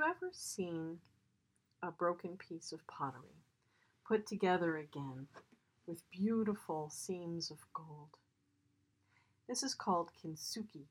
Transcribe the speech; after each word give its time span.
You 0.00 0.06
ever 0.06 0.30
seen 0.32 0.96
a 1.82 1.90
broken 1.90 2.38
piece 2.38 2.72
of 2.72 2.86
pottery 2.86 3.44
put 4.06 4.26
together 4.26 4.78
again 4.78 5.26
with 5.86 6.10
beautiful 6.10 6.88
seams 6.88 7.50
of 7.50 7.58
gold? 7.74 8.08
This 9.46 9.62
is 9.62 9.74
called 9.74 10.10
kintsugi, 10.16 10.86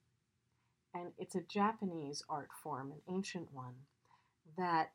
and 0.94 1.12
it's 1.18 1.34
a 1.34 1.42
Japanese 1.42 2.22
art 2.30 2.50
form, 2.62 2.92
an 2.92 3.02
ancient 3.12 3.52
one, 3.52 3.74
that 4.56 4.92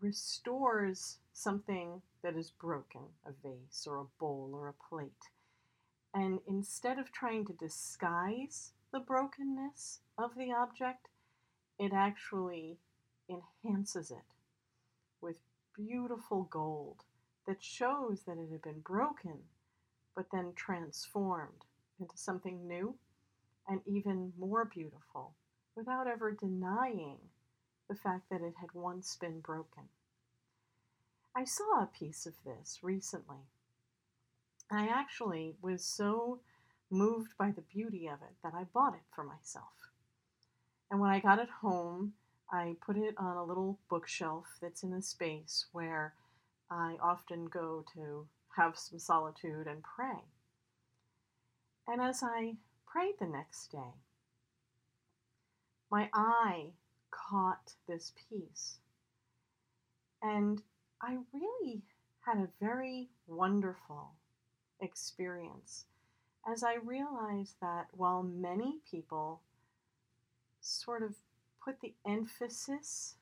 restores 0.00 1.18
something 1.32 2.02
that 2.22 2.36
is 2.36 2.50
broken, 2.50 3.00
a 3.26 3.32
vase 3.42 3.88
or 3.88 3.96
a 3.96 4.20
bowl 4.20 4.50
or 4.52 4.68
a 4.68 4.88
plate. 4.88 5.10
And 6.14 6.38
instead 6.46 7.00
of 7.00 7.10
trying 7.10 7.44
to 7.46 7.52
disguise 7.54 8.70
the 8.92 9.00
brokenness 9.00 9.98
of 10.16 10.36
the 10.36 10.52
object, 10.52 11.08
it 11.80 11.92
actually 11.92 12.78
enhances 13.28 14.10
it 14.10 14.24
with 15.20 15.36
beautiful 15.76 16.44
gold 16.50 17.04
that 17.46 17.62
shows 17.62 18.22
that 18.22 18.38
it 18.38 18.50
had 18.50 18.62
been 18.62 18.80
broken, 18.80 19.38
but 20.14 20.26
then 20.32 20.52
transformed 20.56 21.64
into 22.00 22.16
something 22.16 22.66
new 22.66 22.94
and 23.68 23.80
even 23.86 24.32
more 24.38 24.64
beautiful 24.64 25.32
without 25.74 26.06
ever 26.06 26.32
denying 26.32 27.18
the 27.88 27.94
fact 27.94 28.28
that 28.30 28.40
it 28.40 28.54
had 28.60 28.70
once 28.74 29.16
been 29.16 29.40
broken. 29.40 29.84
I 31.34 31.44
saw 31.44 31.82
a 31.82 31.90
piece 31.98 32.26
of 32.26 32.34
this 32.44 32.78
recently. 32.82 33.44
I 34.70 34.88
actually 34.88 35.54
was 35.60 35.84
so 35.84 36.40
moved 36.90 37.36
by 37.38 37.50
the 37.50 37.62
beauty 37.62 38.06
of 38.06 38.22
it 38.22 38.34
that 38.42 38.54
I 38.54 38.64
bought 38.64 38.94
it 38.94 39.04
for 39.14 39.22
myself. 39.22 39.92
And 40.90 41.00
when 41.00 41.10
I 41.10 41.20
got 41.20 41.38
it 41.38 41.48
home, 41.60 42.14
I 42.50 42.76
put 42.84 42.96
it 42.96 43.14
on 43.18 43.36
a 43.36 43.44
little 43.44 43.78
bookshelf 43.88 44.46
that's 44.60 44.82
in 44.82 44.92
a 44.92 45.02
space 45.02 45.66
where 45.72 46.14
I 46.70 46.96
often 47.02 47.46
go 47.46 47.84
to 47.94 48.26
have 48.56 48.78
some 48.78 48.98
solitude 48.98 49.66
and 49.66 49.82
pray. 49.82 50.22
And 51.88 52.00
as 52.00 52.22
I 52.22 52.56
prayed 52.86 53.14
the 53.20 53.26
next 53.26 53.72
day, 53.72 53.94
my 55.90 56.08
eye 56.14 56.66
caught 57.10 57.74
this 57.88 58.12
piece. 58.28 58.78
And 60.22 60.62
I 61.00 61.18
really 61.32 61.82
had 62.20 62.38
a 62.38 62.48
very 62.60 63.08
wonderful 63.26 64.12
experience 64.80 65.84
as 66.50 66.62
I 66.62 66.74
realized 66.74 67.56
that 67.60 67.86
while 67.92 68.22
many 68.22 68.78
people 68.88 69.40
sort 70.60 71.02
of 71.02 71.14
put 71.66 71.80
the 71.80 71.94
emphasis 72.06 73.16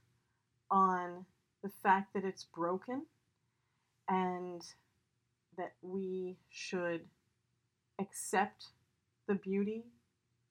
on 0.71 1.25
the 1.63 1.71
fact 1.83 2.13
that 2.13 2.25
it's 2.25 2.45
broken 2.45 3.07
and 4.09 4.61
that 5.57 5.73
we 5.81 6.37
should 6.51 7.01
accept 7.99 8.67
the 9.27 9.35
beauty 9.35 9.85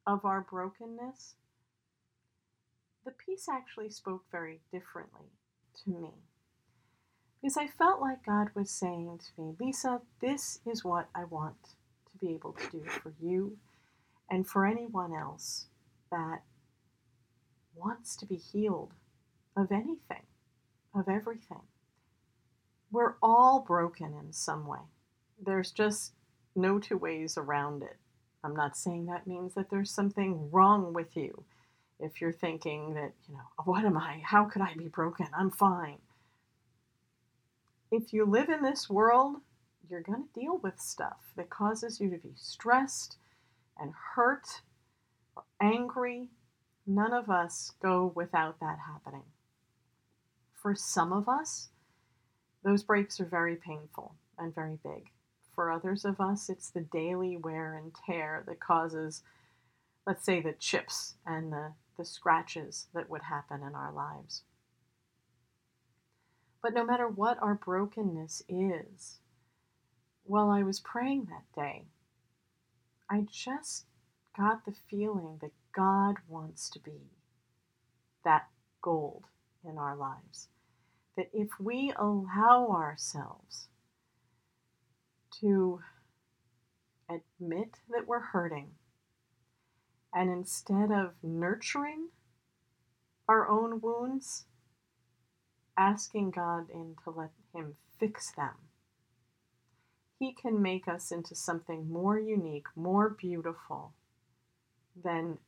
of 0.07 0.25
our 0.25 0.41
brokenness, 0.41 1.35
the 3.05 3.11
piece 3.11 3.47
actually 3.47 3.89
spoke 3.89 4.23
very 4.31 4.59
differently 4.71 5.27
to 5.83 5.91
me. 5.91 6.13
Because 7.41 7.57
I 7.57 7.67
felt 7.67 8.01
like 8.01 8.25
God 8.25 8.47
was 8.55 8.71
saying 8.71 9.19
to 9.19 9.41
me, 9.41 9.55
Lisa, 9.59 10.01
this 10.19 10.59
is 10.65 10.83
what 10.83 11.09
I 11.13 11.25
want 11.25 11.61
to 11.63 12.25
be 12.25 12.33
able 12.33 12.53
to 12.53 12.69
do 12.71 12.83
for 12.85 13.13
you 13.21 13.57
and 14.31 14.47
for 14.47 14.65
anyone 14.65 15.13
else 15.13 15.67
that 16.09 16.41
wants 17.75 18.15
to 18.17 18.25
be 18.25 18.35
healed 18.35 18.93
of 19.55 19.71
anything, 19.71 20.23
of 20.95 21.07
everything. 21.07 21.61
We're 22.91 23.15
all 23.21 23.61
broken 23.61 24.13
in 24.13 24.33
some 24.33 24.67
way. 24.67 24.79
There's 25.43 25.71
just 25.71 26.13
no 26.55 26.79
two 26.79 26.97
ways 26.97 27.37
around 27.37 27.83
it. 27.83 27.97
I'm 28.43 28.55
not 28.55 28.77
saying 28.77 29.05
that 29.05 29.25
means 29.25 29.53
that 29.55 29.69
there's 29.69 29.91
something 29.91 30.49
wrong 30.51 30.93
with 30.93 31.15
you. 31.15 31.43
If 31.99 32.19
you're 32.19 32.33
thinking 32.33 32.93
that, 32.95 33.13
you 33.27 33.35
know, 33.35 33.63
what 33.63 33.85
am 33.85 33.97
I? 33.97 34.21
How 34.23 34.45
could 34.45 34.61
I 34.61 34.73
be 34.75 34.87
broken? 34.87 35.27
I'm 35.35 35.49
fine. 35.49 35.99
If 37.91 38.11
you 38.11 38.25
live 38.25 38.49
in 38.49 38.61
this 38.61 38.89
world, 38.89 39.37
you're 39.89 40.01
going 40.01 40.23
to 40.23 40.39
deal 40.39 40.57
with 40.57 40.79
stuff 40.79 41.31
that 41.37 41.49
causes 41.49 41.99
you 41.99 42.09
to 42.09 42.17
be 42.17 42.33
stressed 42.35 43.17
and 43.79 43.93
hurt 44.15 44.61
or 45.35 45.43
angry 45.61 46.29
None 46.85 47.13
of 47.13 47.29
us 47.29 47.71
go 47.81 48.11
without 48.15 48.59
that 48.59 48.79
happening. 48.79 49.23
For 50.53 50.75
some 50.75 51.13
of 51.13 51.29
us, 51.29 51.69
those 52.63 52.83
breaks 52.83 53.19
are 53.19 53.25
very 53.25 53.55
painful 53.55 54.15
and 54.37 54.53
very 54.53 54.77
big. 54.83 55.09
For 55.55 55.71
others 55.71 56.03
of 56.03 56.19
us, 56.19 56.49
it's 56.49 56.69
the 56.69 56.81
daily 56.81 57.37
wear 57.37 57.77
and 57.77 57.93
tear 58.05 58.43
that 58.47 58.59
causes, 58.59 59.21
let's 60.07 60.25
say, 60.25 60.41
the 60.41 60.53
chips 60.53 61.15
and 61.25 61.51
the, 61.51 61.73
the 61.97 62.05
scratches 62.05 62.87
that 62.93 63.09
would 63.09 63.23
happen 63.23 63.61
in 63.61 63.75
our 63.75 63.91
lives. 63.93 64.43
But 66.61 66.73
no 66.73 66.85
matter 66.85 67.07
what 67.07 67.37
our 67.41 67.55
brokenness 67.55 68.43
is, 68.47 69.19
while 70.23 70.49
I 70.49 70.63
was 70.63 70.79
praying 70.79 71.27
that 71.29 71.61
day, 71.61 71.85
I 73.09 73.25
just 73.29 73.85
got 74.35 74.65
the 74.65 74.73
feeling 74.89 75.37
that 75.41 75.51
God 75.75 76.15
wants 76.27 76.69
to 76.69 76.79
be 76.79 77.09
that 78.23 78.47
gold 78.81 79.23
in 79.67 79.77
our 79.77 79.95
lives. 79.95 80.49
That 81.17 81.29
if 81.33 81.49
we 81.59 81.91
allow 81.95 82.69
ourselves 82.69 83.67
to 85.41 85.81
admit 87.09 87.77
that 87.89 88.07
we're 88.07 88.19
hurting, 88.19 88.71
and 90.13 90.29
instead 90.29 90.91
of 90.91 91.13
nurturing 91.23 92.09
our 93.27 93.47
own 93.49 93.81
wounds, 93.81 94.45
asking 95.77 96.31
God 96.31 96.69
in 96.69 96.95
to 97.03 97.09
let 97.09 97.31
Him 97.53 97.75
fix 97.99 98.31
them, 98.31 98.53
He 100.19 100.33
can 100.33 100.61
make 100.61 100.87
us 100.87 101.11
into 101.11 101.35
something 101.35 101.91
more 101.91 102.19
unique, 102.19 102.67
more 102.75 103.09
beautiful 103.09 103.93
than 105.03 105.39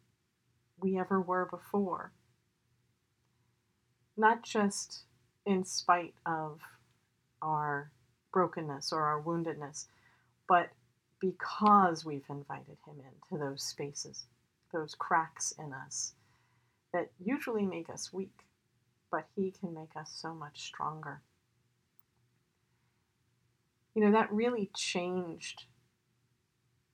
we 0.79 0.97
ever 0.97 1.21
were 1.21 1.45
before. 1.45 2.11
Not 4.17 4.43
just 4.43 5.03
in 5.45 5.63
spite 5.63 6.13
of 6.25 6.59
our 7.41 7.91
brokenness 8.33 8.91
or 8.91 9.01
our 9.03 9.21
woundedness, 9.21 9.85
but 10.47 10.69
because 11.19 12.05
we've 12.05 12.25
invited 12.29 12.77
Him 12.85 12.95
into 12.99 13.43
those 13.43 13.63
spaces, 13.63 14.25
those 14.73 14.95
cracks 14.95 15.53
in 15.57 15.73
us 15.73 16.13
that 16.93 17.11
usually 17.19 17.65
make 17.65 17.89
us 17.89 18.13
weak, 18.13 18.45
but 19.11 19.27
He 19.35 19.51
can 19.51 19.73
make 19.73 19.95
us 19.95 20.11
so 20.15 20.33
much 20.33 20.61
stronger. 20.61 21.21
You 23.93 24.03
know, 24.03 24.11
that 24.11 24.31
really 24.31 24.69
changed 24.75 25.65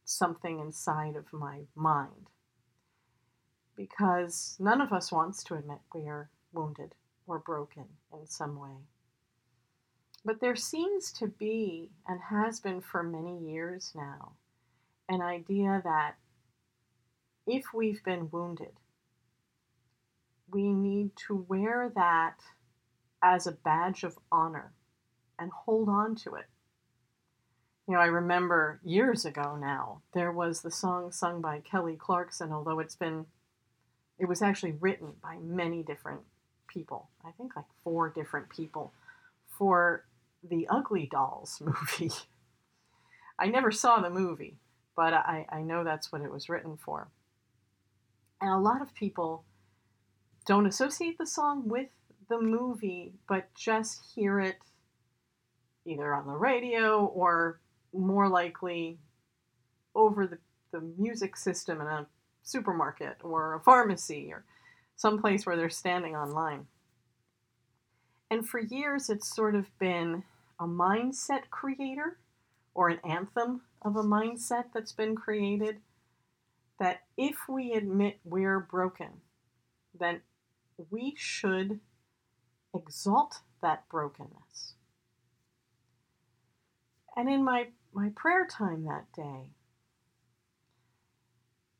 something 0.06 0.60
inside 0.60 1.16
of 1.16 1.32
my 1.34 1.62
mind 1.76 2.31
because 3.82 4.56
none 4.60 4.80
of 4.80 4.94
us 4.94 5.12
wants 5.12 5.44
to 5.44 5.56
admit 5.56 5.80
we 5.92 6.02
are 6.02 6.30
wounded 6.54 6.94
or 7.26 7.40
broken 7.40 7.86
in 8.14 8.28
some 8.28 8.60
way. 8.60 8.78
But 10.24 10.40
there 10.40 10.56
seems 10.56 11.12
to 11.14 11.26
be, 11.28 11.90
and 12.08 12.20
has 12.30 12.60
been 12.60 12.82
for 12.82 13.02
many 13.02 13.40
years 13.40 13.92
now, 13.96 14.34
an 15.10 15.24
idea 15.24 15.82
that 15.84 16.14
if 17.48 17.74
we've 17.74 18.04
been 18.04 18.30
wounded, 18.32 18.74
we 20.52 20.74
need 20.74 21.16
to 21.28 21.44
wear 21.50 21.92
that 21.96 22.36
as 23.24 23.48
a 23.48 23.52
badge 23.52 24.04
of 24.04 24.20
honor 24.32 24.74
and 25.40 25.50
hold 25.52 25.90
on 25.90 26.14
to 26.18 26.36
it. 26.36 26.46
You 27.88 27.96
know, 27.96 28.00
I 28.00 28.06
remember 28.06 28.80
years 28.84 29.26
ago 29.26 29.58
now, 29.60 30.04
there 30.14 30.32
was 30.32 30.62
the 30.62 30.70
song 30.70 31.12
sung 31.12 31.42
by 31.42 31.62
Kelly 31.62 31.96
Clarkson, 31.96 32.52
although 32.52 32.78
it's 32.78 32.96
been 32.96 33.26
it 34.22 34.30
was 34.30 34.44
actually 34.44 34.74
written 34.74 35.14
by 35.24 35.38
many 35.42 35.82
different 35.82 36.22
people, 36.68 37.10
I 37.26 37.32
think 37.32 37.56
like 37.56 37.66
four 37.84 38.10
different 38.10 38.50
people, 38.50 38.94
for 39.58 40.06
the 40.48 40.68
Ugly 40.70 41.10
Dolls 41.12 41.60
movie. 41.66 42.14
I 43.40 43.48
never 43.48 43.72
saw 43.72 44.00
the 44.00 44.12
movie, 44.12 44.60
but 44.96 45.14
I, 45.14 45.48
I 45.50 45.62
know 45.64 45.84
that's 45.84 46.12
what 46.12 46.22
it 46.22 46.32
was 46.32 46.50
written 46.50 46.78
for. 46.78 47.10
And 48.40 48.52
a 48.52 48.60
lot 48.60 48.84
of 48.84 48.94
people 48.94 49.44
don't 50.46 50.68
associate 50.68 51.18
the 51.18 51.26
song 51.26 51.68
with 51.68 51.90
the 52.30 52.40
movie, 52.40 53.14
but 53.28 53.50
just 53.56 54.02
hear 54.14 54.40
it 54.40 54.58
either 55.84 56.14
on 56.14 56.28
the 56.28 56.34
radio 56.34 57.06
or 57.06 57.60
more 57.92 58.30
likely 58.30 59.00
over 59.96 60.28
the, 60.28 60.38
the 60.72 60.82
music 61.00 61.36
system 61.36 61.82
in 61.82 61.88
a 61.88 62.06
supermarket 62.44 63.18
or 63.24 63.56
a 63.56 63.60
pharmacy 63.60 64.30
or 64.32 64.46
someplace 64.96 65.46
where 65.46 65.56
they're 65.56 65.70
standing 65.70 66.16
online. 66.16 66.68
And 68.30 68.48
for 68.48 68.60
years, 68.60 69.10
it's 69.10 69.36
sort 69.36 69.56
of 69.56 69.66
been 69.80 70.24
a 70.60 70.66
mindset 70.66 71.50
creator 71.50 72.18
or 72.74 72.90
an 72.90 73.00
anthem 73.04 73.62
of 73.82 73.96
a 73.96 74.04
mindset 74.04 74.66
that's 74.74 74.94
been 74.94 75.16
created 75.16 75.78
that 76.80 77.02
if 77.18 77.36
we 77.50 77.74
admit 77.74 78.20
we're 78.24 78.60
broken, 78.60 79.10
then 80.00 80.22
we 80.90 81.14
should 81.18 81.80
exalt 82.74 83.40
that 83.62 83.88
brokenness. 83.90 84.76
And 87.16 87.30
in 87.30 87.44
my, 87.44 87.68
my 87.94 88.10
prayer 88.16 88.48
time 88.50 88.86
that 88.86 89.06
day, 89.16 89.52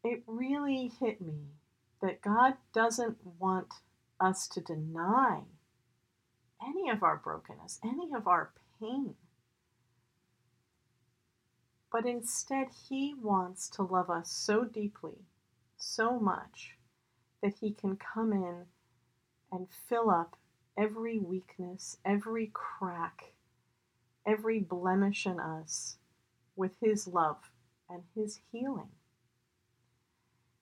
it 0.04 0.24
really 0.26 0.92
hit 1.00 1.22
me 1.22 1.52
that 2.02 2.22
God 2.22 2.56
doesn't 2.74 3.18
want 3.40 3.74
us 4.20 4.48
to 4.50 4.62
deny 4.62 5.42
any 6.62 6.90
of 6.90 7.04
our 7.04 7.18
brokenness, 7.18 7.80
any 7.84 8.12
of 8.16 8.28
our 8.28 8.52
pain. 8.80 9.16
But 11.92 12.06
instead, 12.06 12.68
He 12.90 13.14
wants 13.14 13.70
to 13.72 13.84
love 13.84 14.10
us 14.10 14.32
so 14.32 14.64
deeply, 14.64 15.26
so 15.78 16.20
much, 16.20 16.78
that 17.42 17.56
He 17.60 17.72
can 17.72 17.98
come 17.98 18.32
in 18.32 18.66
and 19.52 19.68
fill 19.90 20.10
up 20.10 20.38
every 20.78 21.20
weakness, 21.20 21.98
every 22.06 22.52
crack, 22.54 23.34
every 24.26 24.60
blemish 24.60 25.26
in 25.26 25.40
us 25.40 25.98
with 26.56 26.72
His 26.82 27.08
love 27.08 27.52
and 27.90 28.04
His 28.16 28.40
healing. 28.52 28.92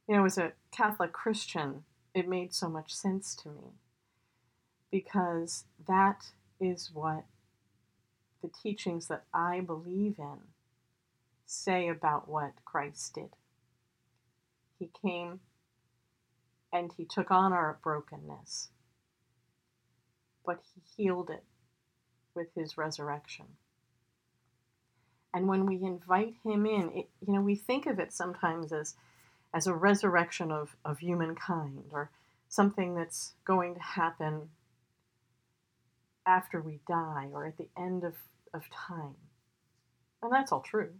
You 0.09 0.15
know, 0.15 0.25
as 0.25 0.39
a 0.39 0.53
Catholic 0.71 1.13
Christian, 1.13 1.83
it 2.15 2.27
made 2.27 2.51
so 2.51 2.67
much 2.67 2.95
sense 2.95 3.35
to 3.35 3.49
me 3.49 3.75
because 4.89 5.65
that 5.87 6.31
is 6.59 6.89
what 6.91 7.25
the 8.41 8.49
teachings 8.49 9.07
that 9.09 9.25
I 9.31 9.59
believe 9.59 10.15
in 10.17 10.39
say 11.45 11.87
about 11.87 12.27
what 12.27 12.53
Christ 12.65 13.13
did. 13.13 13.29
He 14.79 14.89
came 14.99 15.41
and 16.73 16.91
he 16.97 17.05
took 17.05 17.29
on 17.29 17.53
our 17.53 17.77
brokenness, 17.83 18.69
but 20.43 20.59
he 20.73 20.81
healed 20.97 21.29
it 21.29 21.43
with 22.33 22.47
his 22.55 22.79
resurrection. 22.79 23.45
And 25.35 25.47
when 25.47 25.67
we 25.67 25.75
invite 25.75 26.33
him 26.43 26.65
in, 26.65 26.89
it, 26.95 27.09
you 27.27 27.31
know, 27.31 27.41
we 27.41 27.53
think 27.53 27.85
of 27.85 27.99
it 27.99 28.11
sometimes 28.11 28.73
as, 28.73 28.95
as 29.53 29.67
a 29.67 29.73
resurrection 29.73 30.51
of, 30.51 30.75
of 30.85 30.99
humankind 30.99 31.85
or 31.91 32.11
something 32.47 32.95
that's 32.95 33.33
going 33.45 33.75
to 33.75 33.81
happen 33.81 34.49
after 36.25 36.61
we 36.61 36.79
die 36.87 37.29
or 37.33 37.45
at 37.45 37.57
the 37.57 37.69
end 37.77 38.03
of, 38.03 38.15
of 38.53 38.69
time. 38.69 39.15
And 40.21 40.31
that's 40.31 40.51
all 40.51 40.61
true. 40.61 40.91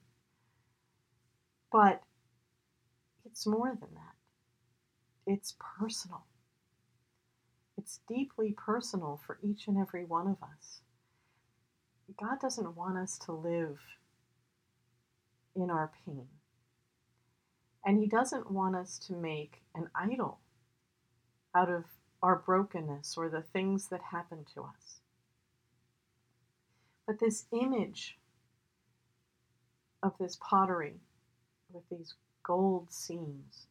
But 1.71 2.01
it's 3.25 3.45
more 3.45 3.77
than 3.79 3.89
that. 3.93 5.31
It's 5.31 5.55
personal. 5.79 6.25
It's 7.77 7.99
deeply 8.07 8.55
personal 8.57 9.21
for 9.25 9.37
each 9.43 9.67
and 9.67 9.77
every 9.77 10.03
one 10.03 10.27
of 10.27 10.37
us. 10.41 10.81
God 12.19 12.39
doesn't 12.41 12.75
want 12.75 12.97
us 12.97 13.19
to 13.25 13.31
live 13.31 13.77
in 15.55 15.69
our 15.69 15.91
pain. 16.05 16.27
And 17.89 17.97
He 17.97 18.05
doesn't 18.05 18.51
want 18.51 18.75
us 18.75 18.99
to 19.07 19.13
make 19.13 19.63
an 19.73 19.89
idol 19.95 20.37
out 21.55 21.71
of 21.71 21.85
our 22.21 22.35
brokenness 22.35 23.15
or 23.17 23.29
the 23.29 23.41
things 23.41 23.87
that 23.87 23.99
happen 24.11 24.45
to 24.53 24.61
us. 24.61 24.99
But 27.07 27.17
this 27.17 27.45
image 27.51 28.19
of 30.03 30.13
this 30.19 30.37
pottery 30.39 30.99
with 31.73 31.81
these 31.89 32.13
gold 32.43 32.91
seams 32.91 33.65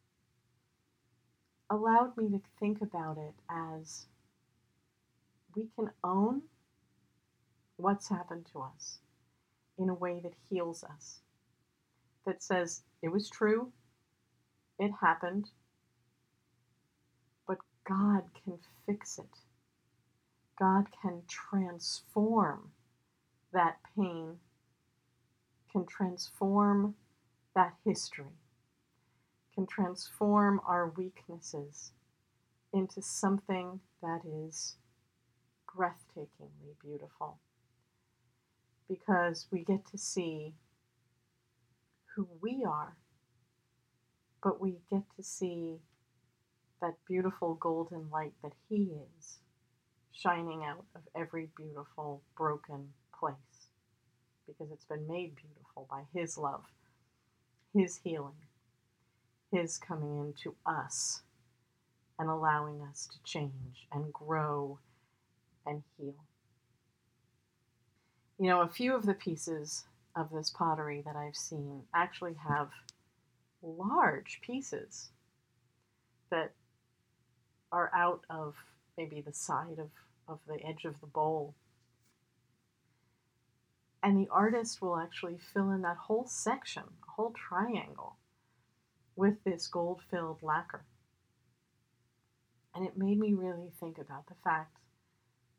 allowed 1.69 2.17
me 2.17 2.27
to 2.27 2.41
think 2.59 2.81
about 2.81 3.17
it 3.17 3.35
as 3.49 4.07
we 5.55 5.69
can 5.77 5.91
own 6.03 6.41
what's 7.77 8.09
happened 8.09 8.47
to 8.51 8.59
us 8.59 8.97
in 9.77 9.87
a 9.87 9.93
way 9.93 10.19
that 10.21 10.33
heals 10.49 10.83
us, 10.83 11.19
that 12.25 12.43
says 12.43 12.81
it 13.01 13.13
was 13.13 13.29
true, 13.29 13.71
it 14.79 14.91
happened, 15.01 15.49
but 17.47 17.57
God 17.87 18.23
can 18.43 18.57
fix 18.85 19.19
it. 19.19 19.39
God 20.57 20.87
can 21.01 21.21
transform 21.27 22.71
that 23.53 23.77
pain 23.95 24.37
can 25.71 25.85
transform 25.85 26.95
that 27.55 27.73
history, 27.85 28.25
can 29.53 29.67
transform 29.67 30.59
our 30.67 30.89
weaknesses 30.95 31.91
into 32.73 33.01
something 33.01 33.79
that 34.01 34.21
is 34.25 34.75
breathtakingly 35.75 36.75
beautiful. 36.83 37.37
Because 38.87 39.47
we 39.51 39.63
get 39.63 39.85
to 39.91 39.97
see 39.97 40.53
who 42.15 42.27
we 42.41 42.63
are, 42.67 42.95
but 44.43 44.61
we 44.61 44.75
get 44.89 45.03
to 45.15 45.23
see 45.23 45.77
that 46.81 46.95
beautiful 47.07 47.55
golden 47.55 48.09
light 48.09 48.33
that 48.43 48.53
He 48.69 48.91
is 49.17 49.39
shining 50.11 50.63
out 50.63 50.85
of 50.95 51.01
every 51.15 51.49
beautiful 51.55 52.21
broken 52.37 52.89
place 53.17 53.35
because 54.47 54.71
it's 54.71 54.85
been 54.85 55.07
made 55.07 55.35
beautiful 55.35 55.87
by 55.89 56.03
His 56.13 56.37
love, 56.37 56.63
His 57.73 57.97
healing, 58.03 58.47
His 59.51 59.77
coming 59.77 60.19
into 60.19 60.55
us 60.65 61.21
and 62.17 62.29
allowing 62.29 62.81
us 62.81 63.07
to 63.11 63.23
change 63.23 63.87
and 63.91 64.11
grow 64.11 64.79
and 65.65 65.83
heal. 65.97 66.15
You 68.37 68.47
know, 68.47 68.61
a 68.61 68.69
few 68.69 68.95
of 68.95 69.05
the 69.05 69.13
pieces 69.13 69.85
of 70.15 70.29
this 70.31 70.49
pottery 70.49 71.01
that 71.05 71.15
I've 71.15 71.35
seen 71.35 71.83
actually 71.93 72.35
have 72.47 72.69
large 73.61 74.39
pieces 74.41 75.09
that 76.29 76.51
are 77.71 77.91
out 77.93 78.21
of 78.29 78.55
maybe 78.97 79.21
the 79.21 79.33
side 79.33 79.79
of, 79.79 79.89
of 80.27 80.39
the 80.47 80.63
edge 80.65 80.85
of 80.85 80.99
the 81.01 81.07
bowl 81.07 81.53
and 84.01 84.17
the 84.17 84.29
artist 84.31 84.81
will 84.81 84.97
actually 84.97 85.37
fill 85.37 85.71
in 85.71 85.81
that 85.81 85.97
whole 85.97 86.25
section, 86.25 86.83
a 86.83 87.11
whole 87.11 87.33
triangle, 87.33 88.15
with 89.15 89.43
this 89.43 89.67
gold 89.67 90.01
filled 90.09 90.41
lacquer. 90.41 90.85
And 92.73 92.85
it 92.85 92.97
made 92.97 93.19
me 93.19 93.33
really 93.33 93.71
think 93.79 93.97
about 93.97 94.27
the 94.27 94.35
fact 94.43 94.77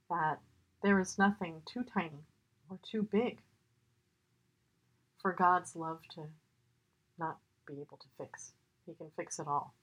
that 0.09 0.40
there 0.83 1.00
is 1.00 1.19
nothing 1.19 1.62
too 1.66 1.85
tiny 1.85 2.25
or 2.71 2.78
too 2.83 3.02
big 3.02 3.40
for 5.21 5.33
God's 5.33 5.76
love 5.76 6.00
to 6.14 6.23
not 7.19 7.38
be 7.71 7.81
able 7.81 7.99
to 7.99 8.07
fix. 8.19 8.53
He 8.87 8.95
can 8.95 9.11
fix 9.17 9.39
it 9.39 9.47
all. 9.47 9.75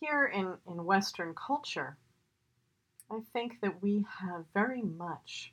Here 0.00 0.26
in, 0.26 0.54
in 0.66 0.84
Western 0.84 1.34
culture, 1.34 1.96
I 3.10 3.20
think 3.32 3.60
that 3.62 3.82
we 3.82 4.04
have 4.20 4.44
very 4.54 4.82
much 4.82 5.52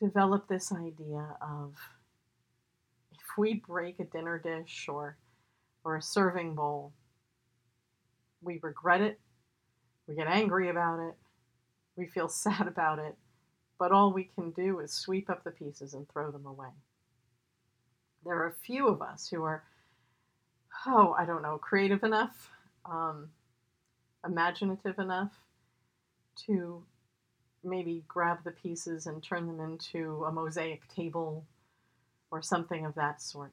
developed 0.00 0.48
this 0.48 0.72
idea 0.72 1.36
of 1.40 1.74
if 3.12 3.38
we 3.38 3.62
break 3.66 4.00
a 4.00 4.04
dinner 4.04 4.38
dish 4.38 4.86
or 4.88 5.16
or 5.84 5.96
a 5.96 6.02
serving 6.02 6.54
bowl, 6.54 6.94
we 8.40 8.58
regret 8.62 9.02
it, 9.02 9.20
we 10.06 10.14
get 10.14 10.26
angry 10.26 10.70
about 10.70 10.98
it, 10.98 11.14
we 11.96 12.06
feel 12.06 12.28
sad 12.30 12.66
about 12.66 12.98
it, 12.98 13.16
but 13.78 13.92
all 13.92 14.12
we 14.12 14.24
can 14.34 14.50
do 14.52 14.80
is 14.80 14.92
sweep 14.92 15.28
up 15.28 15.44
the 15.44 15.50
pieces 15.50 15.92
and 15.92 16.08
throw 16.08 16.30
them 16.30 16.46
away. 16.46 16.70
There 18.24 18.34
are 18.34 18.48
a 18.48 18.64
few 18.64 18.88
of 18.88 19.02
us 19.02 19.28
who 19.28 19.42
are, 19.42 19.62
oh, 20.86 21.14
I 21.18 21.26
don't 21.26 21.42
know, 21.42 21.58
creative 21.58 22.02
enough, 22.02 22.50
um, 22.84 23.28
imaginative 24.24 24.98
enough 24.98 25.32
to 26.46 26.82
maybe 27.62 28.04
grab 28.08 28.38
the 28.44 28.50
pieces 28.50 29.06
and 29.06 29.22
turn 29.22 29.46
them 29.46 29.60
into 29.60 30.24
a 30.24 30.32
mosaic 30.32 30.88
table 30.88 31.44
or 32.30 32.42
something 32.42 32.84
of 32.84 32.94
that 32.94 33.20
sort. 33.20 33.52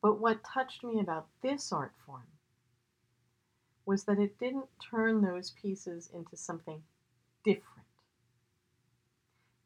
But 0.00 0.20
what 0.20 0.44
touched 0.44 0.82
me 0.82 1.00
about 1.00 1.26
this 1.42 1.72
art 1.72 1.92
form 2.04 2.26
was 3.84 4.04
that 4.04 4.18
it 4.18 4.38
didn't 4.38 4.68
turn 4.90 5.22
those 5.22 5.50
pieces 5.50 6.10
into 6.14 6.36
something 6.36 6.82
different. 7.44 7.86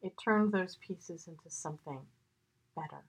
It 0.03 0.15
turned 0.23 0.53
those 0.53 0.77
pieces 0.77 1.27
into 1.27 1.49
something 1.49 2.01
better. 2.77 3.05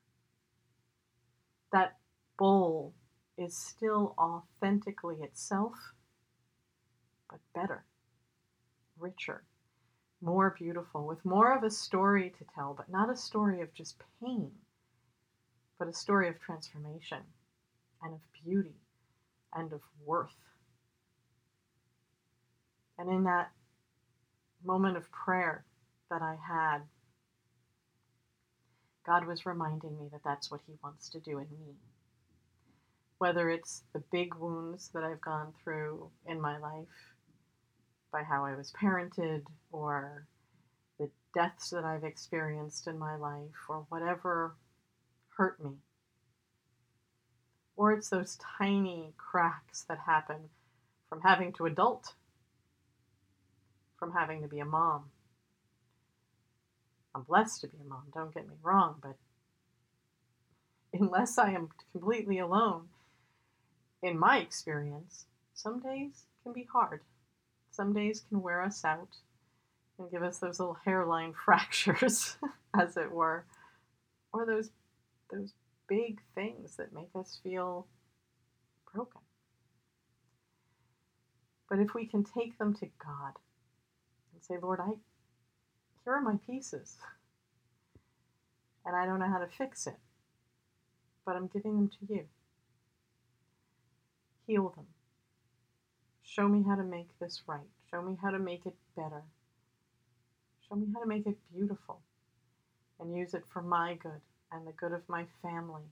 That 1.72 1.98
bowl 2.38 2.94
is 3.38 3.56
still 3.56 4.16
authentically 4.18 5.18
itself, 5.22 5.74
but 7.30 7.40
better, 7.54 7.86
richer, 8.98 9.44
more 10.22 10.56
beautiful, 10.58 11.06
with 11.06 11.24
more 11.26 11.56
of 11.56 11.64
a 11.64 11.70
story 11.70 12.34
to 12.38 12.46
tell, 12.56 12.74
but 12.74 12.90
not 12.90 13.12
a 13.12 13.16
story 13.16 13.62
of 13.62 13.74
just 13.74 14.02
pain, 14.24 14.52
but 15.78 15.88
a 15.88 15.94
story 15.94 16.30
of 16.30 16.40
transformation 16.40 17.20
and 18.02 18.14
of 18.14 18.20
beauty 18.44 18.76
and 19.54 19.74
of 19.74 19.82
worth. 20.06 20.32
And 22.98 23.10
in 23.10 23.26
that 23.26 23.52
moment 24.64 24.98
of 24.98 25.12
prayer 25.12 25.66
that 26.10 26.22
I 26.22 26.36
had, 26.48 26.80
God 29.08 29.26
was 29.26 29.46
reminding 29.46 29.98
me 29.98 30.10
that 30.12 30.24
that's 30.24 30.52
what 30.52 30.60
He 30.68 30.74
wants 30.84 31.10
to 31.10 31.20
do 31.20 31.38
in 31.40 31.48
me. 31.50 31.76
Whether 33.18 33.50
it's 33.50 33.84
the 33.94 34.04
big 34.12 34.36
wounds 34.36 34.90
that 34.94 35.04
I've 35.04 35.22
gone 35.22 35.54
through 35.64 36.10
in 36.28 36.40
my 36.40 36.58
life 36.60 37.16
by 38.12 38.24
how 38.24 38.46
I 38.46 38.56
was 38.56 38.74
parented, 38.80 39.44
or 39.72 40.28
the 41.00 41.10
deaths 41.34 41.72
that 41.72 41.84
I've 41.84 42.04
experienced 42.04 42.88
in 42.88 43.00
my 43.00 43.16
life, 43.16 43.56
or 43.70 43.86
whatever 43.90 44.56
hurt 45.38 45.64
me. 45.64 45.72
Or 47.76 47.94
it's 47.94 48.10
those 48.10 48.38
tiny 48.58 49.14
cracks 49.18 49.86
that 49.90 50.00
happen 50.06 50.50
from 51.10 51.22
having 51.22 51.54
to 51.54 51.66
adult 51.66 52.14
from 53.98 54.14
having 54.14 54.42
to 54.42 54.48
be 54.48 54.60
a 54.60 54.66
mom. 54.66 55.06
I'm 57.18 57.24
blessed 57.24 57.62
to 57.62 57.68
be 57.68 57.78
a 57.84 57.90
mom, 57.90 58.04
don't 58.14 58.32
get 58.32 58.48
me 58.48 58.54
wrong, 58.62 58.98
but 59.02 59.16
unless 60.94 61.40
I 61.40 61.50
am 61.50 61.70
completely 61.92 62.38
alone, 62.38 62.90
in 64.04 64.20
my 64.20 64.38
experience, 64.38 65.26
some 65.56 65.80
days 65.80 66.26
can 66.44 66.54
be 66.54 66.68
hard. 66.72 67.02
Some 67.72 67.92
days 67.92 68.20
can 68.20 68.44
wear 68.44 68.62
us 68.62 68.86
out 68.86 69.08
and 69.98 70.12
give 70.12 70.22
us 70.22 70.38
those 70.38 70.60
little 70.60 70.78
hairline 70.86 71.34
fractures, 71.46 72.38
as 72.80 72.98
it 72.98 73.12
were, 73.12 73.46
or 74.32 74.46
those 74.46 74.70
those 75.32 75.54
big 75.90 76.22
things 76.36 76.76
that 76.76 76.94
make 76.94 77.10
us 77.16 77.40
feel 77.44 77.88
broken. 78.94 79.22
But 81.68 81.80
if 81.80 81.96
we 81.96 82.06
can 82.06 82.24
take 82.24 82.60
them 82.60 82.76
to 82.76 82.86
God 83.04 83.34
and 84.34 84.44
say, 84.44 84.58
Lord, 84.62 84.80
I 84.80 84.92
here 86.08 86.16
are 86.16 86.22
my 86.22 86.38
pieces. 86.48 86.96
And 88.86 88.96
I 88.96 89.06
don't 89.06 89.20
know 89.20 89.28
how 89.28 89.40
to 89.40 89.48
fix 89.48 89.88
it. 89.88 89.98
But 91.26 91.36
I'm 91.36 91.48
giving 91.48 91.76
them 91.76 91.90
to 91.90 92.14
you. 92.14 92.24
Heal 94.48 94.74
them. 94.74 94.86
Show 96.24 96.48
me 96.48 96.64
how 96.66 96.76
to 96.76 96.84
make 96.84 97.10
this 97.20 97.42
right. 97.46 97.68
Show 97.92 98.02
me 98.02 98.18
how 98.24 98.30
to 98.30 98.40
make 98.40 98.66
it 98.66 98.76
better. 98.96 99.22
Show 100.70 100.76
me 100.78 100.88
how 100.94 101.02
to 101.02 101.08
make 101.08 101.28
it 101.28 101.36
beautiful 101.54 102.00
and 103.02 103.14
use 103.14 103.34
it 103.34 103.44
for 103.52 103.62
my 103.62 103.96
good 104.02 104.22
and 104.54 104.66
the 104.66 104.72
good 104.72 104.94
of 104.94 105.02
my 105.10 105.26
family 105.42 105.84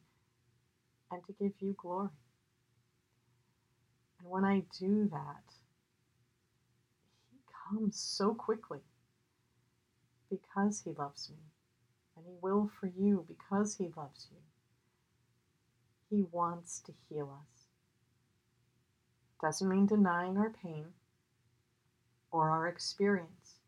and 1.12 1.22
to 1.28 1.34
give 1.34 1.52
you 1.60 1.76
glory. 1.78 2.08
And 4.22 4.30
when 4.30 4.46
I 4.46 4.64
do 4.80 5.10
that, 5.12 5.44
he 7.32 7.38
comes 7.70 8.00
so 8.00 8.34
quickly 8.34 8.80
because 10.30 10.82
He 10.84 10.92
loves 10.92 11.30
me. 11.30 11.38
And 12.18 12.26
He 12.26 12.36
will 12.42 12.70
for 12.80 12.88
you 12.88 13.26
because 13.28 13.76
He 13.76 13.90
loves 13.96 14.28
you. 14.32 14.38
He 16.10 16.24
wants 16.32 16.80
to 16.82 16.94
heal 17.10 17.38
us. 17.42 17.64
Doesn't 19.42 19.70
mean 19.70 19.86
denying 19.86 20.38
our 20.38 20.50
pain 20.64 20.86
or 22.32 22.50
our 22.50 22.68
experience, 22.68 23.60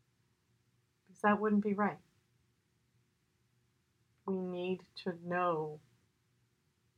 because 1.06 1.22
that 1.22 1.40
wouldn't 1.40 1.64
be 1.64 1.72
right. 1.72 1.98
We 4.26 4.36
need 4.36 4.80
to 5.04 5.14
know 5.24 5.80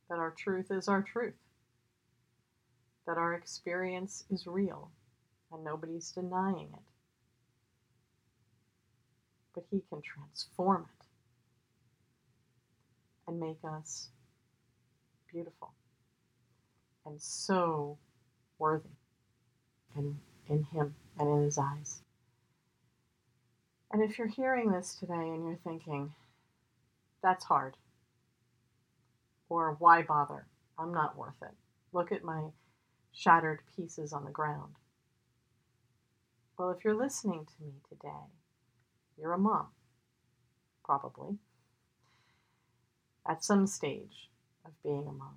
that 0.09 0.19
our 0.19 0.31
truth 0.31 0.67
is 0.69 0.87
our 0.87 1.01
truth, 1.01 1.35
that 3.07 3.17
our 3.17 3.33
experience 3.33 4.25
is 4.29 4.47
real, 4.47 4.91
and 5.51 5.63
nobody's 5.63 6.11
denying 6.11 6.69
it 6.73 6.83
but 9.53 9.65
He 9.69 9.81
can 9.89 10.01
transform 10.01 10.85
it 10.99 11.05
and 13.27 13.39
make 13.39 13.59
us 13.63 14.09
beautiful 15.31 15.73
and 17.05 17.21
so 17.21 17.97
worthy 18.59 18.89
in, 19.95 20.17
in 20.47 20.63
Him 20.63 20.95
and 21.19 21.29
in 21.29 21.43
His 21.43 21.57
eyes. 21.57 22.01
And 23.91 24.01
if 24.01 24.17
you're 24.17 24.27
hearing 24.27 24.71
this 24.71 24.95
today 24.95 25.13
and 25.13 25.45
you're 25.45 25.59
thinking, 25.63 26.13
that's 27.21 27.45
hard, 27.45 27.75
or 29.49 29.75
why 29.79 30.01
bother? 30.01 30.47
I'm 30.79 30.93
not 30.93 31.17
worth 31.17 31.41
it. 31.41 31.53
Look 31.91 32.11
at 32.11 32.23
my 32.23 32.49
shattered 33.11 33.59
pieces 33.75 34.13
on 34.13 34.23
the 34.23 34.31
ground. 34.31 34.75
Well, 36.57 36.69
if 36.71 36.85
you're 36.85 36.95
listening 36.95 37.45
to 37.45 37.63
me 37.63 37.73
today 37.89 38.40
you're 39.21 39.33
a 39.33 39.37
mom, 39.37 39.67
probably, 40.83 41.37
at 43.27 43.43
some 43.43 43.67
stage 43.67 44.29
of 44.65 44.71
being 44.83 45.07
a 45.07 45.11
mom. 45.11 45.35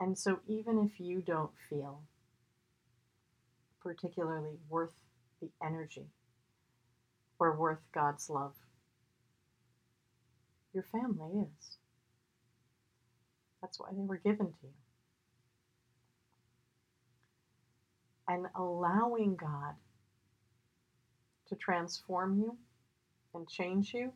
And 0.00 0.18
so, 0.18 0.40
even 0.48 0.78
if 0.78 0.98
you 0.98 1.20
don't 1.20 1.52
feel 1.68 2.02
particularly 3.82 4.58
worth 4.68 4.94
the 5.40 5.50
energy 5.64 6.06
or 7.38 7.56
worth 7.56 7.80
God's 7.94 8.30
love, 8.30 8.54
your 10.72 10.84
family 10.84 11.42
is. 11.42 11.76
That's 13.60 13.78
why 13.78 13.88
they 13.92 14.02
were 14.04 14.16
given 14.16 14.46
to 14.46 14.58
you. 14.62 14.70
And 18.28 18.46
allowing 18.56 19.36
God 19.36 19.74
to 21.52 21.58
transform 21.58 22.38
you 22.38 22.56
and 23.34 23.46
change 23.46 23.92
you 23.92 24.10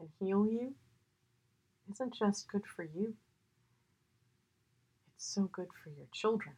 and 0.00 0.08
heal 0.18 0.44
you 0.44 0.74
isn't 1.88 2.12
just 2.12 2.50
good 2.50 2.62
for 2.74 2.82
you, 2.82 3.14
it's 5.14 5.24
so 5.34 5.42
good 5.52 5.68
for 5.82 5.90
your 5.90 6.08
children. 6.12 6.56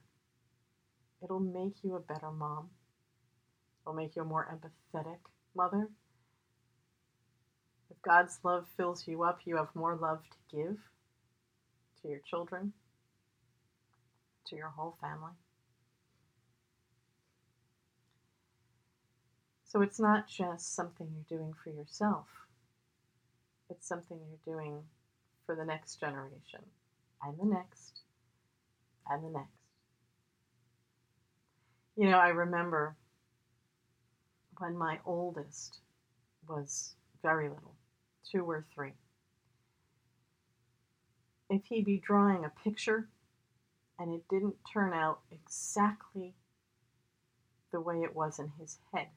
It'll 1.23 1.39
make 1.39 1.75
you 1.83 1.97
a 1.97 2.01
better 2.01 2.31
mom, 2.31 2.71
it'll 3.83 3.95
make 3.95 4.17
you 4.17 4.23
a 4.23 4.25
more 4.25 4.49
empathetic 4.51 5.19
mother. 5.55 5.89
If 7.91 8.01
God's 8.01 8.39
love 8.43 8.67
fills 8.79 9.07
you 9.07 9.23
up, 9.23 9.41
you 9.45 9.57
have 9.57 9.69
more 9.75 9.97
love 9.97 10.23
to 10.23 10.57
give 10.57 10.79
to 12.01 12.09
your 12.09 12.21
children, 12.21 12.73
to 14.47 14.57
your 14.57 14.71
whole 14.71 14.97
family. 15.03 15.33
So 19.75 19.83
it's 19.83 19.99
not 19.99 20.29
just 20.29 20.77
something 20.77 21.09
you're 21.13 21.39
doing 21.41 21.53
for 21.53 21.71
yourself, 21.71 22.29
it's 23.69 23.89
something 23.89 24.21
you're 24.29 24.55
doing 24.55 24.85
for 25.45 25.57
the 25.57 25.65
next 25.65 25.97
generation, 25.97 26.61
and 27.25 27.37
the 27.37 27.45
next, 27.45 28.03
and 29.11 29.25
the 29.25 29.31
next. 29.31 29.51
You 31.97 32.09
know, 32.09 32.19
I 32.19 32.29
remember 32.29 32.95
when 34.59 34.79
my 34.79 35.01
oldest 35.05 35.81
was 36.49 36.95
very 37.21 37.49
little, 37.49 37.75
two 38.31 38.49
or 38.49 38.65
three. 38.73 38.93
If 41.51 41.63
he'd 41.65 41.85
be 41.85 41.99
drawing 41.99 42.45
a 42.45 42.53
picture 42.63 43.09
and 43.99 44.15
it 44.15 44.23
didn't 44.31 44.55
turn 44.73 44.93
out 44.93 45.23
exactly 45.33 46.37
the 47.73 47.81
way 47.81 48.03
it 48.05 48.15
was 48.15 48.39
in 48.39 48.53
his 48.61 48.79
head, 48.93 49.09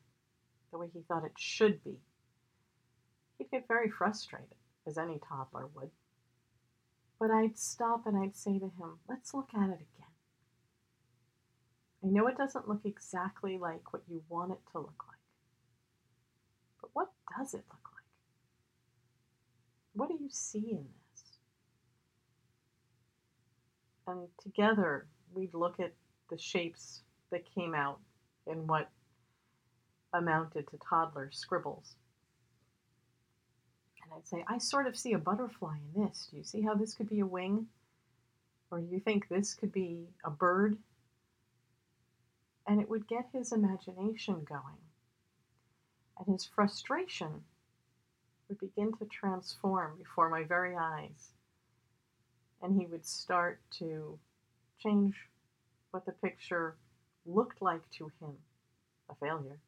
the 0.78 0.82
way 0.82 0.90
he 0.94 1.02
thought 1.08 1.26
it 1.26 1.34
should 1.38 1.84
be. 1.84 1.98
He'd 3.38 3.52
get 3.52 3.68
very 3.68 3.90
frustrated, 3.90 4.56
as 4.86 4.98
any 4.98 5.20
toddler 5.28 5.68
would. 5.76 5.90
But 7.20 7.32
I'd 7.32 7.58
stop 7.58 8.06
and 8.06 8.18
I'd 8.18 8.36
say 8.36 8.60
to 8.60 8.66
him, 8.66 9.00
Let's 9.10 9.34
look 9.34 9.50
at 9.56 9.70
it 9.70 9.82
again. 9.82 10.14
I 12.04 12.08
know 12.08 12.28
it 12.28 12.38
doesn't 12.38 12.68
look 12.68 12.82
exactly 12.86 13.58
like 13.58 13.92
what 13.92 14.04
you 14.08 14.22
want 14.30 14.52
it 14.52 14.60
to 14.72 14.80
look 14.80 15.04
like. 15.08 15.18
But 16.82 16.92
what 16.94 17.12
does 17.38 17.54
it 17.54 17.66
look 17.70 17.92
like? 17.94 18.04
What 19.94 20.10
do 20.10 20.24
you 20.24 20.30
see 20.30 20.70
in 20.72 20.86
this? 21.12 21.24
And 24.06 24.28
together 24.42 25.08
we'd 25.34 25.56
look 25.56 25.80
at 25.80 25.94
the 26.30 26.38
shapes 26.38 27.02
that 27.32 27.44
came 27.54 27.74
out 27.74 28.00
in 28.46 28.68
what 28.68 28.90
amounted 30.14 30.68
to 30.70 30.78
toddler 30.78 31.30
scribbles. 31.32 31.96
And 34.04 34.14
I'd 34.18 34.28
say, 34.28 34.44
I 34.48 34.58
sort 34.58 34.88
of 34.88 34.98
see 34.98 35.14
a 35.14 35.18
butterfly 35.18 35.76
in 35.96 36.04
this. 36.04 36.28
Do 36.32 36.38
you 36.38 36.44
see 36.44 36.62
how 36.62 36.76
this 36.76 36.94
could 36.94 37.10
be 37.10 37.20
a 37.20 37.26
wing? 37.26 37.68
Or 38.72 38.80
do 38.80 38.88
you 38.90 39.00
think 39.00 39.28
this 39.28 39.54
could 39.54 39.72
be 39.72 40.08
a 40.24 40.30
bird? 40.30 40.78
And 42.68 42.82
it 42.82 42.90
would 42.90 43.08
get 43.08 43.28
his 43.34 43.52
imagination 43.52 44.46
going. 44.48 44.78
And 46.18 46.34
his 46.34 46.46
frustration 46.46 47.44
would 48.48 48.60
begin 48.60 48.94
to 48.98 49.06
transform 49.06 49.98
before 49.98 50.30
my 50.30 50.44
very 50.44 50.76
eyes. 50.76 51.32
And 52.62 52.80
he 52.80 52.88
would 52.88 53.06
start 53.06 53.60
to 53.80 54.18
change 54.80 55.16
what 55.92 56.06
the 56.06 56.12
picture 56.12 56.76
looked 57.26 57.62
like 57.62 57.90
to 57.98 58.06
him, 58.20 58.32
a 59.10 59.16
failure, 59.16 59.60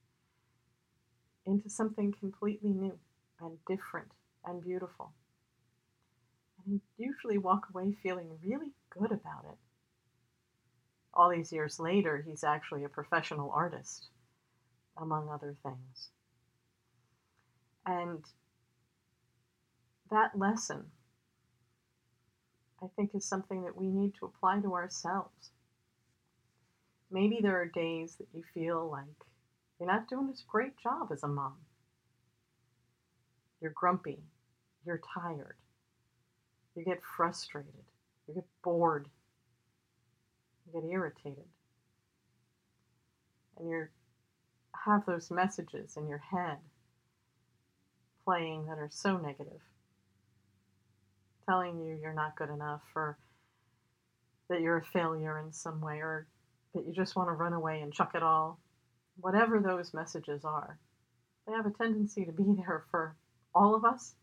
into 1.49 1.69
something 1.69 2.13
completely 2.19 2.69
new 2.69 2.97
and 3.41 3.57
different 3.67 4.09
and 4.45 4.63
beautiful. 4.63 5.11
And 6.65 6.81
he'd 6.97 7.03
usually 7.05 7.37
walk 7.37 7.67
away 7.73 7.95
feeling 8.03 8.29
really 8.43 8.71
good 8.89 9.11
about 9.11 9.45
it. 9.49 9.57
All 11.13 11.29
these 11.29 11.51
years 11.51 11.79
later, 11.79 12.23
he's 12.25 12.43
actually 12.43 12.83
a 12.83 12.89
professional 12.89 13.51
artist, 13.51 14.07
among 14.97 15.29
other 15.29 15.55
things. 15.63 16.09
And 17.85 18.23
that 20.11 20.37
lesson, 20.37 20.85
I 22.81 22.87
think, 22.95 23.15
is 23.15 23.25
something 23.25 23.63
that 23.63 23.75
we 23.75 23.87
need 23.87 24.13
to 24.19 24.25
apply 24.25 24.59
to 24.61 24.73
ourselves. 24.73 25.49
Maybe 27.11 27.39
there 27.41 27.59
are 27.59 27.65
days 27.65 28.15
that 28.17 28.27
you 28.33 28.43
feel 28.53 28.87
like 28.89 29.25
you're 29.79 29.91
not 29.91 30.09
doing 30.09 30.29
a 30.29 30.51
great 30.51 30.77
job 30.77 31.09
as 31.11 31.23
a 31.23 31.27
mom. 31.27 31.55
You're 33.61 33.71
grumpy, 33.71 34.19
you're 34.85 35.01
tired, 35.13 35.55
you 36.75 36.83
get 36.83 37.01
frustrated, 37.03 37.73
you 38.27 38.33
get 38.33 38.45
bored, 38.63 39.07
you 40.65 40.81
get 40.81 40.89
irritated, 40.89 41.45
and 43.57 43.69
you 43.69 43.87
have 44.85 45.05
those 45.05 45.29
messages 45.29 45.97
in 45.97 46.07
your 46.07 46.19
head 46.31 46.57
playing 48.23 48.65
that 48.67 48.77
are 48.77 48.89
so 48.91 49.17
negative, 49.17 49.61
telling 51.45 51.79
you 51.79 51.97
you're 52.01 52.13
not 52.13 52.35
good 52.35 52.49
enough 52.49 52.81
or 52.95 53.17
that 54.49 54.61
you're 54.61 54.77
a 54.77 54.85
failure 54.85 55.39
in 55.39 55.51
some 55.51 55.81
way 55.81 55.97
or 55.97 56.27
that 56.73 56.85
you 56.85 56.93
just 56.93 57.15
want 57.15 57.29
to 57.29 57.33
run 57.33 57.53
away 57.53 57.81
and 57.81 57.93
chuck 57.93 58.11
it 58.15 58.23
all. 58.23 58.59
Whatever 59.21 59.59
those 59.59 59.93
messages 59.93 60.45
are, 60.45 60.77
they 61.45 61.53
have 61.53 61.65
a 61.65 61.71
tendency 61.71 62.25
to 62.25 62.31
be 62.31 62.43
there 62.57 62.85
for 62.91 63.15
all 63.53 63.75
of 63.75 63.83
us. 63.83 64.15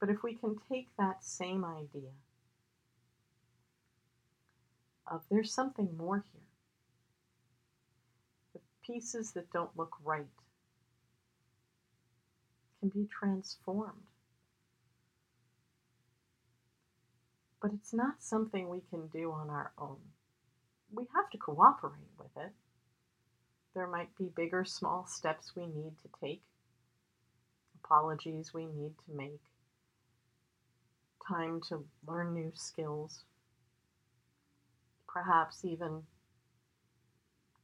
But 0.00 0.10
if 0.10 0.22
we 0.22 0.34
can 0.34 0.56
take 0.70 0.88
that 0.98 1.24
same 1.24 1.64
idea 1.64 2.10
of 5.06 5.22
there's 5.30 5.52
something 5.52 5.96
more 5.96 6.24
here, 6.32 6.42
the 8.52 8.60
pieces 8.84 9.32
that 9.32 9.50
don't 9.50 9.76
look 9.76 9.96
right 10.04 10.26
can 12.80 12.88
be 12.90 13.08
transformed. 13.08 14.02
But 17.62 17.72
it's 17.72 17.94
not 17.94 18.22
something 18.22 18.68
we 18.68 18.82
can 18.90 19.06
do 19.06 19.32
on 19.32 19.48
our 19.48 19.72
own. 19.78 20.13
We 20.92 21.04
have 21.14 21.30
to 21.30 21.38
cooperate 21.38 22.12
with 22.18 22.36
it. 22.36 22.52
There 23.74 23.86
might 23.88 24.16
be 24.16 24.30
big 24.36 24.54
or 24.54 24.64
small 24.64 25.06
steps 25.06 25.56
we 25.56 25.66
need 25.66 25.92
to 26.02 26.08
take, 26.20 26.42
apologies 27.84 28.54
we 28.54 28.66
need 28.66 28.92
to 29.06 29.16
make, 29.16 29.40
time 31.26 31.60
to 31.68 31.84
learn 32.06 32.34
new 32.34 32.52
skills, 32.54 33.24
perhaps 35.08 35.64
even 35.64 36.02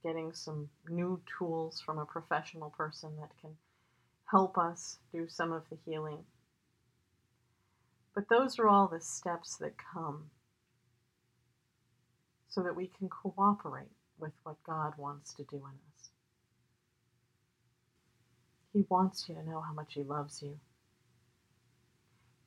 getting 0.03 0.33
some 0.33 0.69
new 0.89 1.21
tools 1.39 1.81
from 1.81 1.99
a 1.99 2.07
professional 2.07 2.71
person 2.71 3.11
that 3.21 3.31
can 3.41 3.51
help 4.31 4.59
us 4.59 4.99
do 5.13 5.29
some 5.29 5.53
of 5.53 5.63
the 5.71 5.77
healing. 5.85 6.25
But 8.15 8.29
those 8.29 8.59
are 8.59 8.69
all 8.69 8.89
the 8.89 9.01
steps 9.01 9.57
that 9.59 9.75
come 9.79 10.31
so 12.51 12.63
that 12.63 12.77
we 12.77 12.91
can 12.99 13.09
cooperate 13.09 13.91
with 14.19 14.33
what 14.43 14.63
God 14.65 14.93
wants 14.99 15.35
to 15.35 15.45
do 15.45 15.57
in 15.57 15.63
us. 15.63 16.11
He 18.73 18.85
wants 18.89 19.29
you 19.29 19.35
to 19.35 19.43
know 19.49 19.61
how 19.61 19.73
much 19.73 19.95
He 19.95 20.03
loves 20.03 20.43
you. 20.43 20.59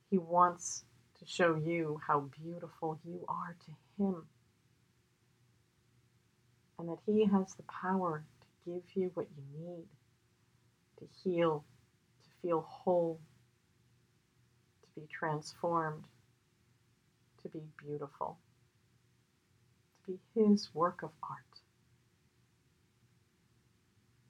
He 0.09 0.17
wants 0.17 0.83
to 1.19 1.25
show 1.25 1.55
you 1.55 1.99
how 2.05 2.29
beautiful 2.43 2.99
you 3.03 3.25
are 3.27 3.57
to 3.65 4.03
Him. 4.03 4.23
And 6.79 6.89
that 6.89 6.99
He 7.05 7.25
has 7.25 7.55
the 7.55 7.63
power 7.63 8.23
to 8.41 8.71
give 8.71 8.83
you 8.95 9.11
what 9.15 9.27
you 9.35 9.43
need 9.59 9.85
to 10.99 11.07
heal 11.23 11.65
to 12.23 12.29
feel 12.41 12.61
whole, 12.67 13.19
to 14.83 15.01
be 15.01 15.07
transformed, 15.07 16.03
to 17.41 17.49
be 17.49 17.61
beautiful, 17.83 18.37
be 20.05 20.19
His 20.35 20.69
work 20.73 21.03
of 21.03 21.11
art. 21.29 21.39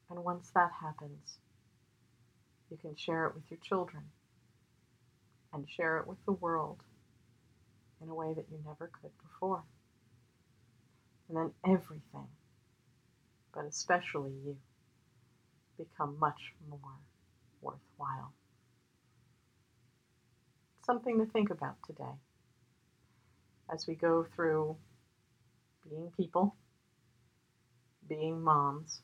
And 0.10 0.24
once 0.24 0.52
that 0.54 0.72
happens, 0.82 1.38
you 2.70 2.78
can 2.78 2.96
share 2.96 3.26
it 3.28 3.36
with 3.36 3.44
your 3.50 3.60
children 3.64 4.04
and 5.54 5.70
share 5.70 5.98
it 5.98 6.08
with 6.08 6.24
the 6.26 6.32
world 6.32 6.78
in 8.02 8.10
a 8.10 8.16
way 8.16 8.34
that 8.34 8.46
you 8.52 8.60
never 8.66 8.90
could 9.02 9.12
before. 9.22 9.64
And 11.28 11.38
then 11.38 11.52
everything, 11.66 12.28
but 13.54 13.66
especially 13.66 14.32
you, 14.46 14.58
become 15.78 16.18
much 16.20 16.54
more 16.70 16.80
worthwhile. 17.62 18.34
Something 20.86 21.20
to 21.20 21.26
think 21.26 21.50
about 21.50 21.78
today 21.88 22.20
as 23.72 23.88
we 23.88 23.96
go 23.96 24.26
through 24.36 24.76
being 25.90 26.12
people, 26.16 26.56
being 28.08 28.42
moms, 28.42 29.02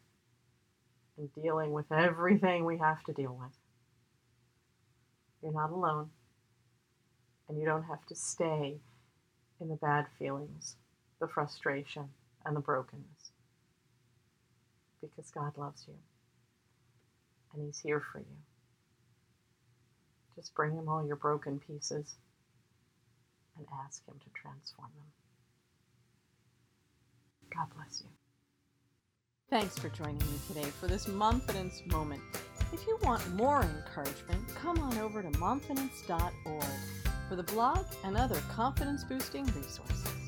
and 1.17 1.33
dealing 1.33 1.71
with 1.73 1.91
everything 1.91 2.65
we 2.65 2.77
have 2.77 3.03
to 3.03 3.13
deal 3.13 3.37
with. 3.39 3.55
You're 5.41 5.53
not 5.53 5.71
alone, 5.71 6.09
and 7.47 7.59
you 7.59 7.65
don't 7.65 7.83
have 7.83 8.05
to 8.07 8.15
stay 8.15 8.77
in 9.61 9.69
the 9.69 9.75
bad 9.75 10.05
feelings, 10.17 10.77
the 11.19 11.27
frustration, 11.27 12.09
and 12.45 12.55
the 12.55 12.61
brokenness 12.61 13.31
because 15.01 15.31
God 15.31 15.57
loves 15.57 15.85
you 15.87 15.95
and 17.53 17.65
He's 17.65 17.79
here 17.79 18.01
for 18.11 18.19
you. 18.19 18.37
Just 20.35 20.53
bring 20.55 20.73
Him 20.73 20.87
all 20.87 21.05
your 21.05 21.15
broken 21.15 21.59
pieces 21.59 22.15
and 23.57 23.65
ask 23.85 24.07
Him 24.07 24.15
to 24.19 24.29
transform 24.41 24.89
them. 24.95 25.18
God 27.55 27.67
bless 27.75 28.01
you. 28.01 28.09
Thanks 29.49 29.77
for 29.77 29.89
joining 29.89 30.17
me 30.17 30.39
today 30.47 30.69
for 30.79 30.87
this 30.87 31.05
Momfidence 31.07 31.85
moment. 31.91 32.21
If 32.71 32.85
you 32.85 32.99
want 33.03 33.35
more 33.35 33.63
encouragement, 33.63 34.47
come 34.55 34.77
on 34.79 34.97
over 34.99 35.23
to 35.23 35.29
momfidence.org 35.29 36.63
for 37.27 37.35
the 37.35 37.43
blog 37.43 37.85
and 38.03 38.15
other 38.15 38.39
confidence 38.51 39.03
boosting 39.03 39.45
resources. 39.45 40.18